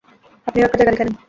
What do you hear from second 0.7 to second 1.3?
জায়গা দেখে নেন।